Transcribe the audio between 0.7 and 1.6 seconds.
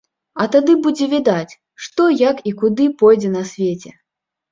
будзе відаць,